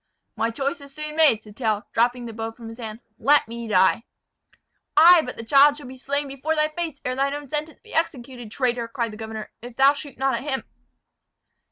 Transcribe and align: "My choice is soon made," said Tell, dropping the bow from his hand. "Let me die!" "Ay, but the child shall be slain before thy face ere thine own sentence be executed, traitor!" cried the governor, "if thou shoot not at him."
"My 0.35 0.49
choice 0.49 0.81
is 0.81 0.95
soon 0.95 1.15
made," 1.15 1.43
said 1.43 1.55
Tell, 1.55 1.87
dropping 1.93 2.25
the 2.25 2.33
bow 2.33 2.53
from 2.53 2.69
his 2.69 2.79
hand. 2.79 3.01
"Let 3.19 3.47
me 3.47 3.67
die!" 3.67 4.05
"Ay, 4.97 5.21
but 5.23 5.37
the 5.37 5.45
child 5.45 5.77
shall 5.77 5.85
be 5.85 5.95
slain 5.95 6.27
before 6.27 6.55
thy 6.55 6.69
face 6.69 6.97
ere 7.05 7.13
thine 7.13 7.35
own 7.35 7.47
sentence 7.51 7.79
be 7.83 7.93
executed, 7.93 8.49
traitor!" 8.49 8.87
cried 8.87 9.11
the 9.11 9.17
governor, 9.17 9.51
"if 9.61 9.75
thou 9.75 9.93
shoot 9.93 10.17
not 10.17 10.33
at 10.33 10.41
him." 10.41 10.63